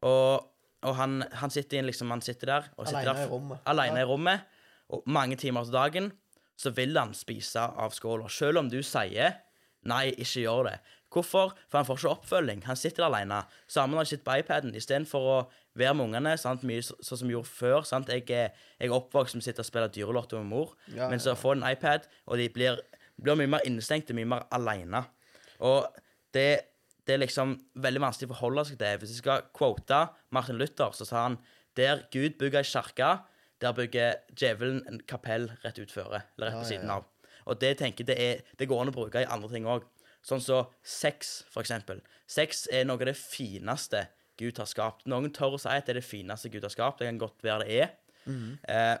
[0.00, 0.46] og,
[0.80, 3.58] og han, han sitter inn, liksom, han sitter der og sitter Alene der, i rommet.
[3.68, 4.06] Alene Ja.
[4.06, 4.46] i rommet,
[4.88, 6.08] og mange timer til dagen,
[6.56, 8.30] så vil han spise av skåla.
[8.32, 9.36] Selv om du sier
[9.84, 10.78] nei, ikke gjør det.
[11.14, 11.54] Hvorfor?
[11.70, 12.64] For han får ikke oppfølging.
[12.66, 13.42] Han sitter alene.
[13.70, 15.36] Sammen har han sitter på iPaden istedenfor å
[15.78, 16.34] være med ungene.
[16.40, 16.64] Sant?
[16.66, 17.86] Mye sånn som vi gjorde før.
[17.86, 18.10] Sant?
[18.10, 20.74] Jeg, er, jeg er oppvokst som sitter og spiller dyrelotto med mor.
[20.94, 22.82] Ja, men så får de en iPad, og de blir,
[23.22, 25.04] blir mye mer innestengte, mye mer alene.
[25.62, 25.86] Og
[26.34, 26.48] det,
[27.06, 28.98] det er liksom veldig vanskelig å forholde seg til.
[29.02, 30.02] Hvis jeg skal quote
[30.34, 31.38] Martin Luther, så sa han
[31.78, 33.14] der Gud bygger ei kirke,
[33.62, 37.06] der bygger djevelen en kapell rett utføre, eller rett på siden av.
[37.44, 39.84] Og det tenker jeg det, er, det går an å bruke i andre ting òg.
[40.24, 42.00] Sånn som sex, for eksempel.
[42.30, 44.06] Sex er noe av det fineste
[44.40, 45.04] Gud har skapt.
[45.10, 47.02] Noen tør å si at det er det fineste Gud har skapt.
[47.02, 47.92] Det kan godt være det er.
[48.24, 48.56] Mm.
[48.72, 48.96] Eh,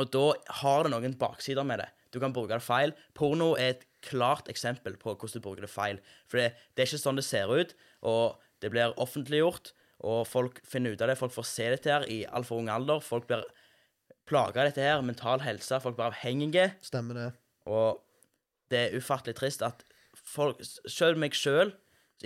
[0.00, 0.24] og da
[0.62, 1.90] har det noen baksider med det.
[2.14, 2.94] Du kan bruke det feil.
[3.16, 6.00] Porno er et klart eksempel på hvordan du bruker det feil.
[6.30, 7.74] For det, det er ikke sånn det ser ut,
[8.08, 9.72] og det blir offentliggjort,
[10.08, 11.18] og folk finner ut av det.
[11.18, 13.02] Folk får se dette her i altfor ung alder.
[13.04, 13.44] Folk blir
[14.28, 15.02] plaga av dette her.
[15.04, 15.80] Mental helse.
[15.82, 16.70] Folk blir avhengige.
[16.86, 17.28] Stemmer det.
[17.68, 17.98] Og
[18.72, 19.82] det er ufattelig trist at
[20.28, 20.60] folk,
[20.90, 21.72] selv meg sjøl,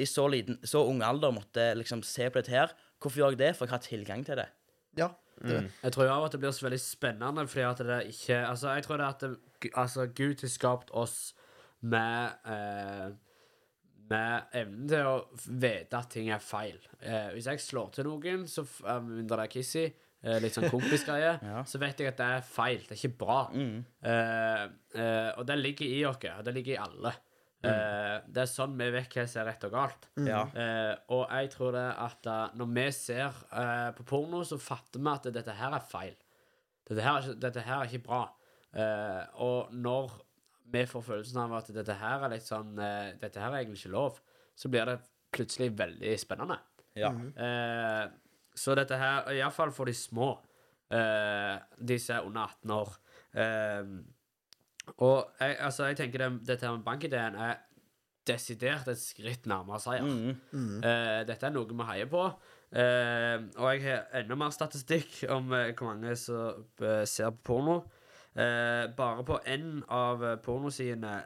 [0.01, 2.71] i så, liten, så ung alder, måtte liksom se på dette her.
[3.03, 3.51] Hvorfor gjør jeg det?
[3.59, 4.49] For jeg har tilgang til det.
[4.97, 5.11] Ja.
[5.43, 5.59] Det.
[5.83, 8.85] Jeg tror òg at det blir så veldig spennende, fordi at det ikke Altså, jeg
[8.85, 11.17] tror det at det, altså, Gud har skapt oss
[11.81, 13.09] med eh,
[14.13, 15.15] Med evnen til å
[15.49, 16.79] vite at ting er feil.
[17.01, 19.85] Eh, hvis jeg slår til noen, så eh, mindre det er kissy,
[20.23, 21.65] eh, litt sånn kompisgreie, Ja.
[21.67, 22.85] så vet jeg at det er feil.
[22.87, 23.41] Det er ikke bra.
[23.57, 24.65] Eh,
[25.01, 27.15] eh, og det ligger i oss, og det ligger i alle.
[27.71, 30.09] Eh, det er sånn vi vet hva som er rett og galt.
[30.27, 30.43] Ja.
[30.57, 35.03] Uh, og jeg tror det at uh, når vi ser uh, på porno, så fatter
[35.03, 36.17] vi at dette her er feil.
[36.89, 38.25] Dette her er ikke, dette her er ikke bra.
[38.73, 40.15] Eh, og når
[40.73, 42.71] vi får følelsen av at dette her er litt sånn
[43.21, 44.17] Dette her er egentlig ikke lov,
[44.57, 44.95] så blir det
[45.33, 46.57] plutselig veldig spennende.
[46.97, 47.13] Ja.
[47.13, 48.07] Eh,
[48.55, 50.35] så dette her, iallfall for de små,
[50.93, 52.91] eh, de som er under 18 år
[53.33, 53.93] eh,
[54.99, 57.61] Og jeg, altså, jeg tenker det, dette her med bankideen er
[58.27, 60.05] desidert et skritt nærmere seier.
[60.85, 62.25] Eh, dette er noe vi heier på.
[62.73, 67.43] Eh, og jeg har enda mer statistikk om eh, hvor mange som eh, ser på
[67.51, 67.77] porno.
[68.33, 71.17] Eh, bare på én av eh, pornosidene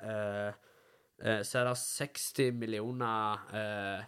[1.16, 4.02] så er det 60 millioner eh,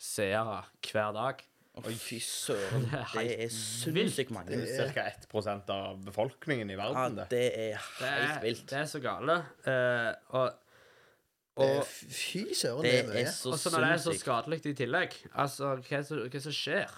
[0.00, 1.42] seere hver dag.
[1.76, 2.86] Å, fy søren.
[2.88, 4.56] Det er Det er sinnssykt mange.
[4.96, 5.02] Ca.
[5.12, 7.18] 1 av befolkningen i verden.
[7.20, 8.62] Ja, det er helt er, vilt.
[8.70, 9.36] det er så gale.
[9.66, 13.34] Uh, og er og, Fy søren, Det det er er mye.
[13.52, 16.28] og så når det er så skadelig i tillegg Altså, hva er det som- er
[16.28, 16.90] det skjer?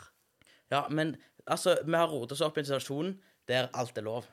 [0.71, 4.27] Ja, men altså, vi har rotet oss opp i en situasjon der alt er lov.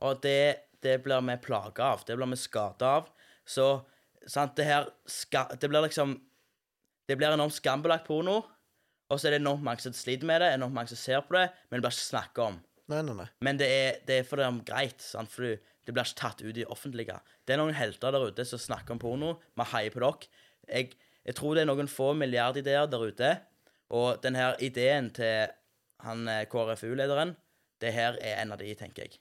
[0.00, 2.04] Og det, det blir vi plaga av.
[2.04, 3.08] Det blir vi skada av.
[3.46, 3.84] Så
[4.26, 6.20] sant, det her ska, Det blir liksom
[7.08, 8.42] Det blir enormt skambelagt porno.
[9.08, 11.36] Og så er det enormt mange som sliter med det, enormt mange som ser på
[11.38, 12.58] det, men det blir ikke snakka om.
[12.88, 13.26] Nei, nei, nei.
[13.44, 15.32] Men det er, det er for er greit, sant?
[15.32, 17.16] for det blir ikke tatt ut i det offentlige.
[17.44, 19.34] Det er noen helter der ute som snakker om porno.
[19.56, 20.32] Vi heier på dere.
[20.68, 20.90] Jeg,
[21.24, 23.30] jeg tror det er noen få milliardideer der ute.
[23.96, 25.48] Og den her ideen til
[26.04, 27.32] han eh, KrFU-lederen,
[27.80, 29.20] det her er en av de, tenker jeg.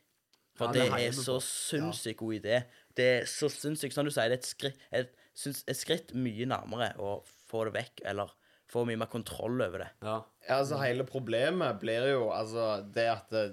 [0.58, 2.62] For Ja, det er så sinnssykt god idé.
[2.98, 5.14] Det er så sinnssykt, som du sier, det er et skritt, et,
[5.46, 8.34] et skritt mye nærmere å få det vekk, eller
[8.72, 9.90] få mye mer kontroll over det.
[10.04, 10.18] Ja.
[10.48, 13.46] Ja, altså Hele problemet blir jo altså det at det,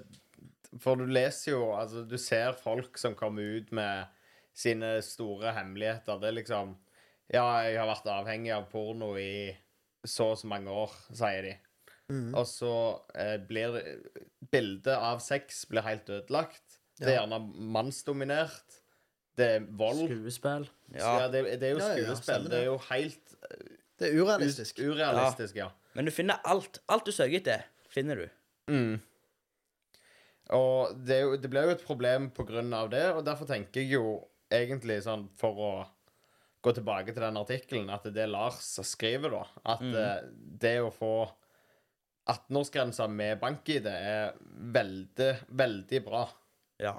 [0.79, 4.07] For du leser jo Altså, du ser folk som kommer ut med
[4.55, 6.19] sine store hemmeligheter.
[6.19, 6.75] Det er liksom
[7.33, 9.55] Ja, jeg har vært avhengig av porno i
[10.05, 11.53] så og så mange år, sier de.
[12.37, 12.71] Og så
[13.17, 13.83] eh, blir det
[14.51, 16.75] Bildet av sex blir helt ødelagt.
[16.99, 17.39] Det er gjerne
[17.73, 18.77] mannsdominert.
[19.35, 20.05] Det er vold.
[20.05, 20.67] Skuespill.
[20.93, 22.03] Ja, Ja, det, det er jo skuespill.
[22.03, 22.45] ja, ja, skuespill.
[22.51, 23.33] det er jo helt
[23.99, 24.79] Det er urealistisk.
[24.79, 25.69] U urealistisk, ja.
[25.95, 26.81] Men du finner alt.
[26.91, 28.25] Alt du søker etter, finner du.
[28.71, 28.95] Mm.
[30.55, 33.81] Og det, jo, det blir jo et problem på grunn av det, og derfor tenker
[33.81, 34.19] jeg jo
[34.53, 35.71] egentlig sånn for å
[36.65, 39.43] gå tilbake til den artikkelen, at det Lars skriver, da,
[39.75, 40.31] at mm.
[40.61, 41.15] det å få
[42.25, 44.37] 18-årsgrensa med bank-ID er
[44.73, 45.31] veldig,
[45.61, 46.23] veldig bra.
[46.81, 46.95] Ja.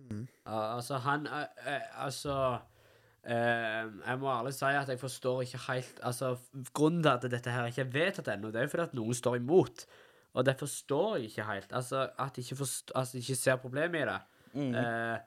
[0.00, 2.79] Ja, altså, han uh, uh, Altså eh,
[3.24, 6.30] Jeg må ærlig si at jeg forstår ikke helt Altså,
[6.72, 9.18] Grunnen til at dette her ikke er vedtatt ennå, det er jo fordi at noen
[9.18, 9.84] står imot.
[10.32, 11.72] Og det forstår jeg ikke helt.
[11.72, 14.20] Altså, At jeg ikke, altså, ikke ser problemet i det.
[14.80, 15.18] Eh,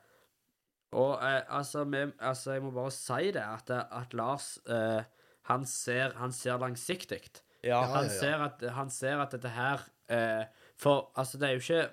[0.93, 5.03] og eh, altså, vi, altså, jeg må bare si det, at, at Lars eh,
[5.49, 7.21] han, ser, han ser langsiktig.
[7.63, 7.81] Ja.
[7.81, 8.19] Han, ja, ja.
[8.19, 10.43] Ser at, han ser at dette her eh,
[10.75, 11.89] For altså, det er jo ikke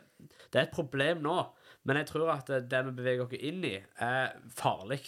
[0.50, 1.36] Det er et problem nå,
[1.88, 5.00] men jeg tror at det, det vi beveger oss inn i, er farlig.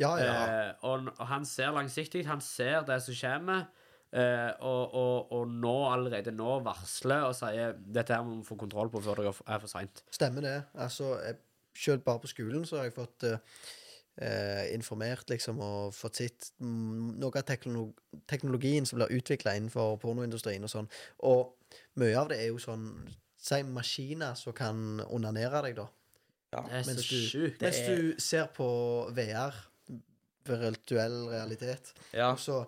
[0.00, 0.32] Ja, ja.
[0.32, 3.66] Eh, og, og han ser langsiktig, han ser det som kommer,
[4.14, 8.58] eh, og, og, og nå allerede nå varsler og sier dette her må vi få
[8.60, 10.04] kontroll på før det er for seint.
[10.14, 10.58] Stemmer det.
[10.74, 11.40] Altså, jeg,
[11.74, 13.40] selv bare på skolen så har jeg fått eh,
[14.22, 17.96] eh, informert liksom og fått sett noe av teknolog
[18.28, 20.90] teknologien som blir utvikla innenfor pornoindustrien og sånn.
[21.28, 22.86] Og mye av det er jo sånn
[23.42, 25.88] Si maskiner som kan onanere deg, da.
[26.52, 27.62] Det er så sjukt.
[27.64, 28.66] Er- du ser på
[29.16, 29.54] VR,
[30.44, 32.34] virtuell realitet, Ja.
[32.36, 32.64] så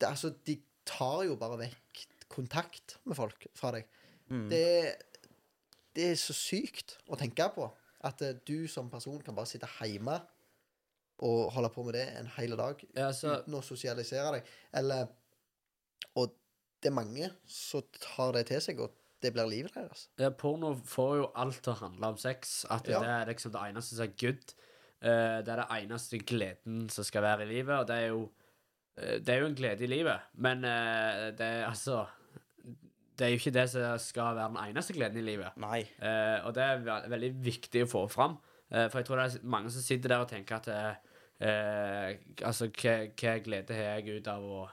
[0.00, 3.84] det, Altså, de tar jo bare vekk kontakt med folk fra deg.
[4.30, 4.48] Mm.
[4.50, 4.94] Det,
[5.94, 7.70] det er så sykt å tenke på.
[8.04, 10.20] At eh, du som person kan bare sitte hjemme
[11.18, 14.44] og holde på med det en hel dag Ja, så, uten å sosialisere deg.
[14.74, 15.06] Eller
[16.14, 16.32] Og
[16.82, 20.08] det er mange som tar det til seg, og det blir livet deres.
[20.20, 22.64] ja, porno får jo alt til å handle om sex.
[22.70, 23.00] At Ja.
[23.00, 24.54] det er liksom det eneste som er good.
[25.02, 28.30] eh, det er det eneste gleden som skal være i livet, og det er jo
[28.98, 32.06] eh, Det er jo en glede i livet, men eh, det er altså
[33.18, 35.56] Det er jo ikke det som skal være den eneste gleden i livet.
[35.56, 35.80] Nei.
[36.44, 38.36] Og det er ve veldig viktig å få fram.
[38.68, 40.68] For jeg tror det er mange som sitter der og tenker at
[42.44, 44.68] Altså, hva glede har jeg ut av å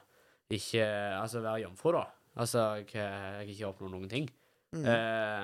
[0.53, 0.83] ikke
[1.21, 2.03] Altså være jomfru, da?
[2.39, 4.29] Altså, jeg, jeg ikke oppnådd noen ting.
[4.73, 5.43] Eh,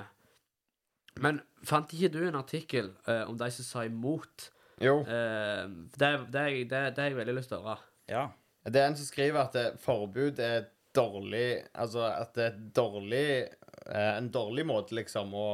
[1.21, 4.49] men fant ikke du en artikkel eh, om de som sa imot?
[4.81, 5.01] Jo.
[5.03, 5.63] Eh,
[5.99, 7.89] det, det, det, det har jeg veldig lyst til å høre.
[8.09, 8.25] Ja.
[8.69, 13.27] Det er en som skriver at det, forbud er dårlig Altså at det er dårlig
[13.45, 15.49] eh, En dårlig måte, liksom, å,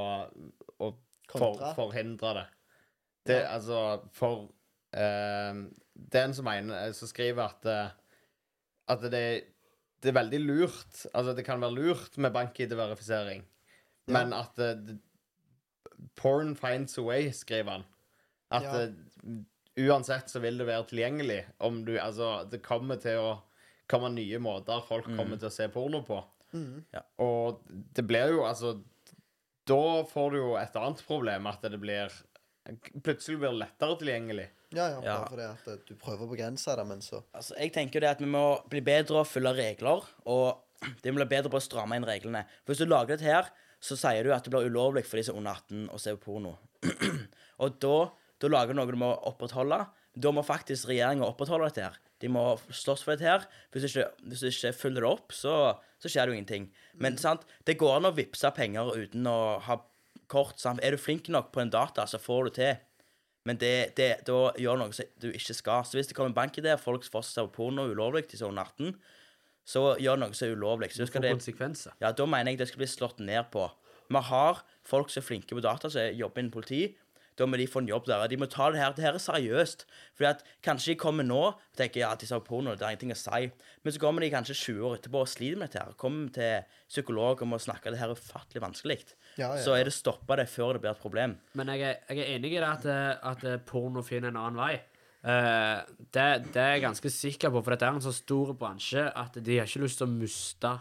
[0.82, 0.89] å
[1.30, 2.45] for, forhindre det.
[3.30, 3.82] Det, altså,
[4.15, 4.48] for
[4.95, 5.62] eh,
[5.93, 7.93] Det er en som, mener, som skriver at eh,
[8.95, 9.26] At det,
[10.06, 13.44] det er veldig lurt Altså, det kan være lurt med bank-ID-verifisering,
[14.13, 14.94] men at uh,
[16.15, 17.86] Porn finds a way, skriver han.
[18.54, 18.86] At Ja.
[18.86, 19.41] uh,
[19.76, 21.41] uansett så vil det være tilgjengelig.
[21.60, 23.32] Om du Altså, det kommer til å
[23.91, 26.22] komme nye måter folk kommer til å se porno på.
[26.94, 27.02] Ja.
[27.20, 28.78] Og det blir jo altså
[29.68, 32.13] Da får du jo et annet problem, at det blir
[33.04, 34.46] Plutselig blir det lettere tilgjengelig.
[34.76, 37.74] Ja, ja, bare fordi at eh, du prøver å begrense det, men så Altså, jeg
[37.76, 41.30] tenker jo det at vi må bli bedre å følge regler, og det må bli
[41.36, 42.46] bedre på å stramme inn reglene.
[42.64, 43.52] For hvis du lager dette her,
[43.86, 46.16] så sier du at det blir ulovlig for de som er under 18 å se
[46.16, 46.56] på porno.
[47.64, 47.98] og da,
[48.42, 49.84] da lager du noe du må opprettholde.
[50.16, 52.00] Da må faktisk regjeringa opprettholde dette her.
[52.24, 53.44] De må slåss for dette her.
[53.74, 55.56] Hvis du ikke, hvis du ikke følger det opp, så,
[56.00, 56.70] så skjer det jo ingenting.
[57.04, 59.80] Men sant, det går an å vippse penger uten å ha
[60.32, 60.58] kort.
[60.62, 60.80] Sant?
[60.84, 62.78] Er du flink nok på en data, så får du til.
[63.45, 65.86] Men det, det, da gjør noe som du ikke skal.
[65.86, 68.95] Så hvis det kommer en bank-ID, og folk fortsetter på porno ulovlig til sånn 18,
[69.65, 70.91] så gjør noe som er ulovlig.
[70.93, 71.93] Så Det skal det, konsekvenser.
[72.01, 73.67] ja, da mener jeg det skal bli slått ned på.
[74.10, 76.81] Vi har folk som er flinke på data, som jobber innen politi.
[77.36, 78.21] Da må de få en jobb der.
[78.32, 78.93] De må ta det her.
[78.95, 79.86] Det her er seriøst.
[80.15, 83.12] Fordi at kanskje de kommer nå og tenker ja, de sa porno, det er ingenting
[83.12, 83.50] å si.
[83.84, 85.93] Men så kommer de kanskje 20 år etterpå og sliter med dette her.
[86.00, 87.91] Kommer til psykolog og må snakke.
[87.91, 89.00] Det her er ufattelig vanskelig.
[89.36, 91.36] Ja, ja, Så er det stoppa det før det blir et problem.
[91.60, 94.39] Men jeg er, jeg er enig i det at, eh, at eh, porno finner en
[94.39, 94.74] annen vei.
[95.26, 95.82] Uh,
[96.13, 99.39] det, det er jeg ganske sikker på, for dette er en så stor bransje at
[99.41, 100.74] de har ikke lyst til å miste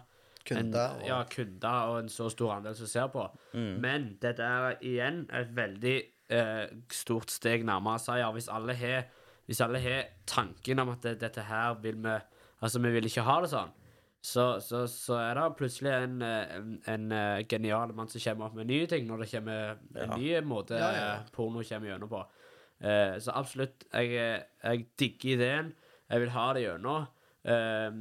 [0.44, 3.22] Kunder en, og- ja, kunder og en så stor andel som ser på.
[3.56, 5.94] Men dette er igjen et veldig
[6.30, 8.32] eh, stort steg nærmere seier.
[8.32, 9.06] Hvis alle har
[9.44, 12.18] hvis alle har tanken om at det, dette her vil vi
[12.64, 13.72] Altså, vi vil ikke ha det sånn,
[14.24, 18.46] så, så, så er det plutselig en, eh, en, en eh, genial mann som kommer
[18.46, 21.10] opp med nye ting, når det kommer en ny måte Ja, ja.
[21.34, 22.22] porno kommer gjennom på.
[22.80, 25.68] Eh, så absolutt, jeg, jeg digger ideen.
[26.08, 27.04] Jeg vil ha det gjennom.
[27.52, 28.00] Eh,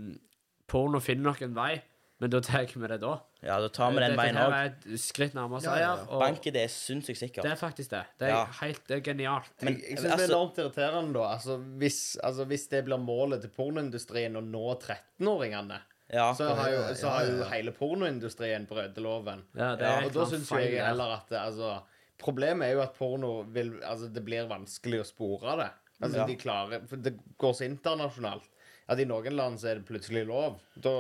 [0.72, 1.74] porno finner nok en vei,
[2.22, 3.20] men da tar vi det da.
[3.44, 4.54] Ja, da tar vi den veien òg.
[4.54, 6.20] er et skritt nærmere Ja, ja, ja.
[6.20, 7.44] Bank-ID er sinnssykt sikkert.
[7.44, 8.04] det er faktisk det.
[8.20, 8.46] Det er Ja.
[8.62, 9.50] helt det er genialt.
[9.62, 11.26] Men Jeg, jeg synes det er altså, enormt irriterende, da.
[11.34, 15.80] Altså, hvis, altså, hvis det blir målet til pornoindustrien å nå 13-åringene,
[16.14, 19.44] ja, så har jo, ja, så har jo hele pornoindustrien brutt loven.
[19.56, 21.82] Ja, det Ja, er Og da syns jeg heller at det, altså,
[22.24, 25.72] Problemet er jo at porno vil Altså, det blir vanskelig å spore det.
[26.02, 26.26] Altså, Ja.
[26.28, 28.44] de klarer For det går så internasjonalt.
[28.92, 30.58] At i noen land så er det plutselig lov.
[30.76, 30.92] Da,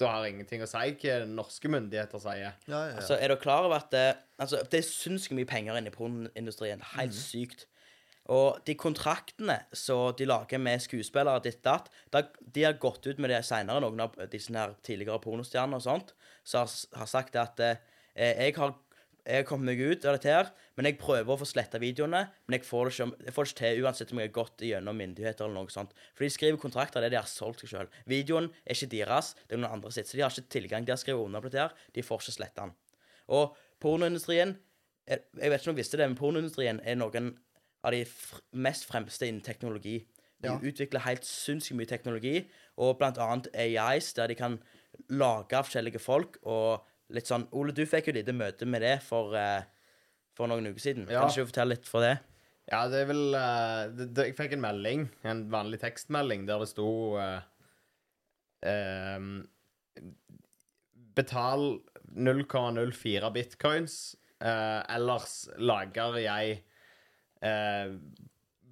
[0.00, 2.56] da har ingenting å si hva norske myndigheter sier.
[2.66, 2.96] Ja, ja, ja.
[2.98, 4.06] Altså, er dere klar over at det,
[4.42, 6.82] altså, det er sinnssykt mye penger inne i pornoindustrien.
[6.96, 7.20] Helt mm.
[7.20, 7.68] sykt.
[8.30, 13.32] Og de kontraktene som de lager med skuespillere, ditt datt, de har gått ut med
[13.32, 16.14] det senere, noen av disse her tidligere pornostjernene og sånt,
[16.46, 17.80] som har, har sagt at eh,
[18.14, 18.76] jeg har
[19.30, 22.24] jeg har kommet meg ut av dette her, men jeg prøver å få sletta videoene.
[22.48, 24.98] Men jeg får ikke, jeg får det ikke til uansett om jeg har gått gjennom
[25.00, 25.92] myndigheter eller noe sånt.
[26.16, 27.90] For de skriver kontrakter det de har solgt seg sjøl.
[28.10, 30.10] Videoen er ikke deres, det er noen andre sitt.
[30.10, 30.84] Så de har ikke tilgang.
[30.88, 31.76] De har skrevet under på dette her.
[31.94, 32.74] De får ikke sletta den.
[33.30, 34.56] Og pornoindustrien
[35.06, 37.38] er- Jeg vet ikke om du visste det, men pornoindustrien er noen
[37.84, 38.04] av de
[38.52, 40.06] mest fremste innen teknologi.
[40.40, 40.58] De Ja.
[40.58, 44.58] utvikler helt sinnssykt mye teknologi, og blant annet AIs, der de kan
[45.08, 46.82] lage forskjellige folk og
[47.14, 49.62] litt sånn Ole, du fikk jo lite møte med det for, eh,
[50.36, 51.06] for noen uker siden.
[51.08, 51.22] Ja.
[51.22, 52.16] Kan ikke du fortelle litt for det?
[52.70, 56.62] Ja, det er vel eh, det, det, Jeg fikk en melding, en vanlig tekstmelding, der
[56.62, 57.40] det sto uh,
[58.66, 59.20] uh,
[61.18, 61.64] Betal
[62.10, 63.96] 0,04 bitcoins,
[64.42, 66.60] uh, ellers lager jeg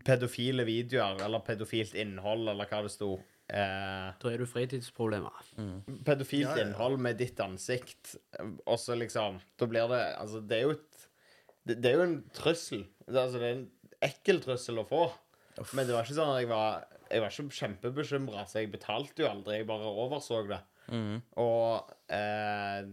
[0.05, 3.15] pedofile videoer, eller pedofilt innhold, eller hva det sto.
[3.49, 5.33] Eh, Da er du fritidsproblemer.
[6.05, 8.17] pedofilt Ja, ja, innhold med ditt ansikt,
[8.67, 11.09] og så liksom Da blir det Altså, det er jo et
[11.67, 12.85] Det, det er jo en trussel.
[13.07, 13.71] Det, er- altså, det er en
[14.03, 15.13] ekkel trussel å få.
[15.75, 19.17] Men det var ikke sånn at jeg var Jeg var ikke kjempebekymra, så jeg betalte
[19.25, 19.57] jo aldri.
[19.59, 20.61] Jeg bare overså det.
[21.37, 22.85] Og eh,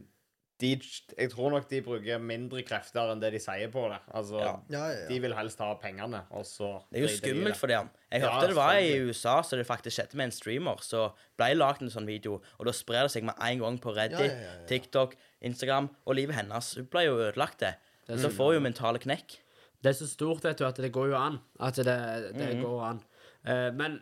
[0.62, 0.70] de,
[1.18, 3.98] jeg tror nok de bruker mindre krefter enn det de sier på det.
[4.16, 4.54] Altså, Ja.
[4.72, 5.08] Ja, ja, ja.
[5.10, 7.90] De vil helst ha pengene, og så Det er jo de skummelt for dem.
[8.12, 9.00] Jeg Ja, hørte det var i.
[9.04, 10.80] USA, så det faktisk skjedde med en streamer.
[10.80, 13.92] Så ble lagd en sånn video, og da sprer det seg med en gang på
[13.96, 14.66] Reddit, Ja, ja, ja, ja.
[14.68, 16.76] TikTok, Instagram, og livet hennes.
[16.76, 17.76] Hun ble jo ødelagt, det.
[18.08, 19.40] det Så får jo mentale knekk.
[19.84, 21.40] Det er så stort, vet du, at det går jo an.
[21.60, 22.64] At det, det mm.
[22.64, 23.04] går an.
[23.46, 24.02] Uh, men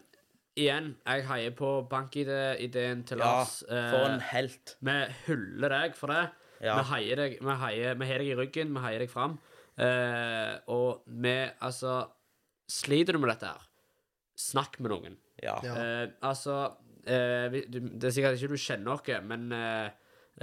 [0.56, 3.64] igjen, jeg heier på bank-ID-ideen til Lars.
[3.68, 4.78] Ja, for en helt.
[4.80, 6.30] Vi hyller deg for det.
[6.64, 6.78] Ja.
[6.80, 9.38] Vi heier deg Vi heier, vi heier deg i ryggen, vi heier deg fram.
[9.76, 11.34] Eh, og vi,
[11.66, 12.04] altså
[12.72, 13.64] Sliter du med dette her,
[14.40, 15.18] snakk med noen.
[15.44, 15.58] Ja.
[15.66, 15.74] Ja.
[15.76, 16.54] Eh, altså
[17.06, 19.90] eh, vi, du, Det er sikkert ikke du kjenner noe, men eh,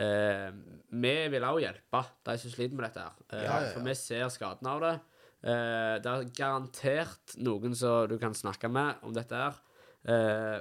[0.05, 0.51] eh,
[0.93, 3.07] vi vil også hjelpe de som sliter med dette.
[3.07, 3.73] her Eh, Ja, ja, ja.
[3.73, 4.93] For vi ser skaden av det.
[5.41, 9.57] Eh, det er garantert noen som du kan snakke med om dette her.
[10.05, 10.59] Eh,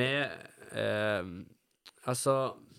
[0.00, 1.28] vi eh,
[2.08, 2.34] Altså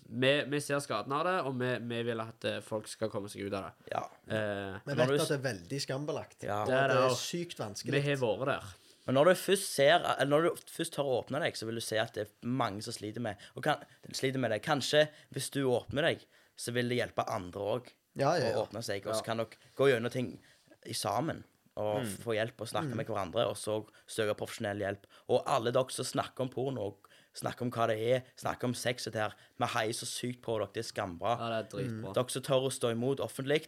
[0.08, 3.28] vi, vi ser skaden av det, og vi, vi vil at eh, folk skal komme
[3.28, 3.92] seg ut av det.
[3.92, 4.02] ja.
[4.28, 6.42] Eh, Vi vet du- at det er veldig skambelagt.
[6.46, 6.64] Ja.
[6.64, 7.92] Det er det det er sykt vanskelig.
[8.02, 8.74] vi har vært der.
[9.06, 11.76] Men når du først ser Eller når du først tør å åpne deg, så vil
[11.76, 13.76] du se at det er mange som sliter med Og kan,
[14.12, 14.62] sliter med det.
[14.64, 16.24] Kanskje hvis du åpner deg,
[16.56, 19.06] så vil det hjelpe andre òg Ja, ja, å åpne seg.
[19.06, 20.38] Og så kan dere gå gjennom ting
[20.86, 21.44] i sammen
[21.76, 22.16] og Mm.
[22.24, 25.04] få hjelp og snakke med hverandre, og så søke profesjonell hjelp.
[25.28, 26.96] Og alle dere som snakker om porno, og
[27.40, 30.40] snakker om hva det er, snakker om sex og det her, vi heier så sykt
[30.44, 30.70] på dere.
[30.74, 31.34] Det er skambra.
[31.40, 32.14] Ja, det er dritbra.
[32.16, 33.62] Dere som tør å stå imot offentlig.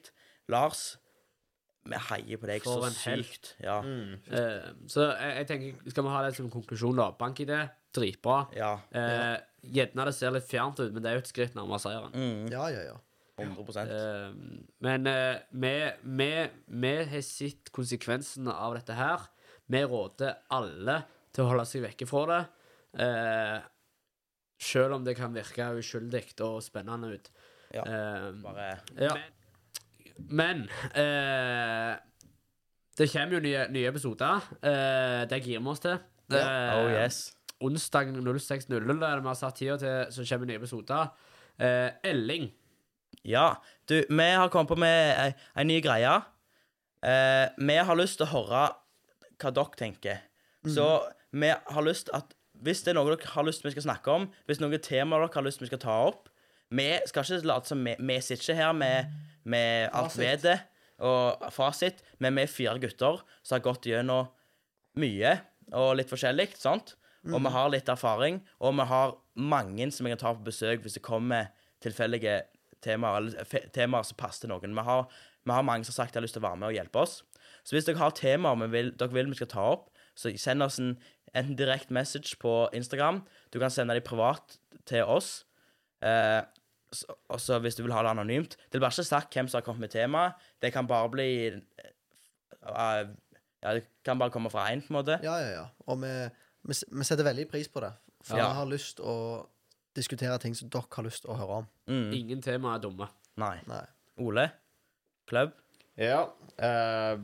[0.48, 0.86] Lars,
[1.88, 3.26] vi heier på deg For så en helt.
[3.34, 3.50] sykt.
[3.64, 3.78] Ja.
[3.80, 7.10] Eh, så jeg, jeg tenker, skal vi ha det som konklusjon, da?
[7.20, 7.52] Bank-ID,
[7.96, 8.40] dritbra.
[8.56, 8.74] ja.
[8.92, 9.36] Eh,
[9.68, 12.12] Gjerne det ser litt fjernt ut, men det er jo et skritt nærmere seieren.
[12.14, 12.96] Mm, Ja, ja, ja.
[13.38, 14.32] 100 Eh,
[14.82, 15.72] men eh, vi,
[16.18, 16.28] vi,
[16.82, 19.26] vi har sett konsekvensene av dette her.
[19.70, 21.00] Vi råder alle
[21.34, 22.38] til å holde seg vekke fra det.
[22.96, 23.58] Eh,
[24.58, 27.30] selv om det kan virke uskyldig og spennende ut.
[27.74, 27.82] Ja.
[27.84, 29.14] Eh, Bare ja.
[30.18, 30.64] Men
[30.96, 31.96] eh,
[32.98, 34.46] det kommer jo nye, nye episoder.
[34.62, 35.98] Eh, det gir vi oss til.
[36.32, 37.20] Eh, Oh yes.
[37.60, 41.12] Onsdag 06.00 er det vi har satt tida til, så kommer nye episoder.
[41.58, 42.48] Eh, Elling.
[43.26, 43.52] Ja.
[43.88, 46.16] Du, vi har kommet på med ei, ei ny greie.
[47.02, 48.64] Eh, vi har lyst til å høre
[49.38, 50.20] hva dere tenker.
[50.66, 50.86] Så
[51.30, 54.26] vi har lyst at hvis det er noe dere har lyst vi skal snakke om,
[54.48, 56.28] hvis noen temaer dere har lyst vi skal ta opp
[56.74, 59.12] Vi skal ikke late som vi, vi sitter ikke her med,
[59.44, 60.58] med alt ved det
[60.98, 64.32] og fasit, men vi er fire gutter som har gått gjennom
[64.98, 65.36] mye
[65.78, 66.96] og litt forskjellig, sant?
[67.28, 70.82] Og vi har litt erfaring, og vi har mange som vi kan ta på besøk
[70.82, 71.52] hvis det kommer
[71.84, 72.40] tilfeldige
[72.84, 74.74] temaer, eller temaer som passer til noen.
[74.74, 75.06] Vi har,
[75.44, 77.04] vi har mange som har sagt de har lyst til å være med og hjelpe
[77.04, 77.20] oss.
[77.66, 80.64] Så hvis dere har temaer vi vil, dere vil vi skal ta opp, så send
[80.66, 80.96] oss en
[81.34, 83.22] enten direkte message på Instagram.
[83.52, 85.44] Du kan sende dem privat til oss.
[86.02, 86.42] Eh,
[86.92, 88.56] så, også hvis du vil ha det anonymt.
[88.56, 90.32] Det blir bare ikke sagt hvem som har kommet med temaet.
[90.62, 93.04] Det kan bare bli uh,
[93.62, 95.18] Ja, det kan bare komme fra én, på en måte.
[95.22, 95.64] Ja, ja, ja.
[95.90, 96.12] Og vi,
[96.62, 97.92] vi, vi setter veldig pris på det.
[98.22, 98.52] For Ja.
[98.54, 99.46] har lyst å
[99.96, 101.68] diskutere ting som dere har lyst å høre om.
[101.90, 102.12] Mm.
[102.14, 103.08] Ingen tema er dumme.
[103.36, 103.56] Nei.
[103.66, 103.82] Nei.
[104.22, 104.46] Ole?
[105.28, 105.52] Klubb?
[105.98, 106.28] Ja.
[106.56, 107.18] Eh,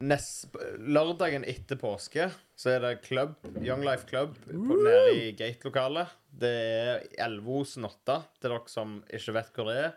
[0.00, 3.34] nest, lørdagen etter påske så er det klubb,
[3.64, 6.08] Young Life Club på, nede i Gate-lokalet.
[6.28, 9.94] Det er Elvosen 8, til dere som ikke vet hvor det er.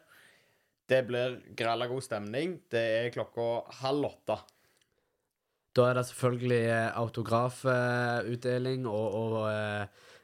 [0.94, 2.58] Det blir grella god stemning.
[2.72, 3.48] Det er klokka
[3.82, 4.38] halv åtte.
[5.74, 9.38] Da er det selvfølgelig eh, autografutdeling og, og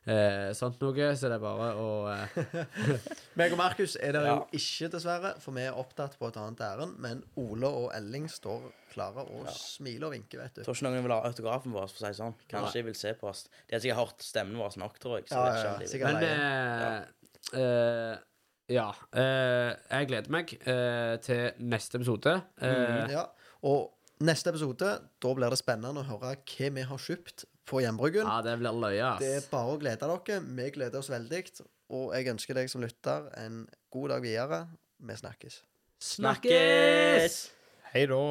[0.09, 2.39] eh, sånt noe, så det er bare å eh,
[3.39, 4.35] Meg og Markus er der Ja.
[4.39, 6.97] jo ikke, dessverre, for vi er opptatt på et annet ærend.
[7.03, 10.63] Men Ole og Elling står klare og smiler og vinker, vet du.
[10.65, 12.35] Tror ikke noen vil ha autografen vår, for å si det sånn.
[12.49, 13.45] Kanskje de vil se på oss.
[13.69, 15.29] De har sikkert hørt stemmen vår nok, tror jeg.
[15.29, 16.17] Så Ja, ja, ja, sikkert.
[16.17, 18.17] Men eh, eh,
[18.75, 18.89] ja.
[19.13, 22.35] eh, jeg gleder meg eh, til neste episode.
[22.61, 23.27] Eh, Ja,
[23.69, 23.93] og
[24.25, 24.89] neste episode,
[25.23, 28.25] da blir det spennende å høre hva vi har kjøpt på Hjembryggen.
[28.25, 29.11] Ja, det blir løye.
[29.21, 30.39] Det er bare å glede dere.
[30.57, 31.43] Vi gleder oss veldig.
[31.93, 33.63] Og jeg ønsker deg som lytter en
[33.93, 34.59] god dag videre.
[34.99, 35.61] Vi snakkes.
[35.99, 37.39] Snakkes!
[37.93, 38.25] Hei da.